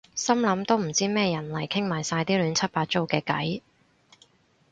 [0.15, 3.61] 心諗都唔知咩人嚟傾埋晒啲亂七八糟嘅偈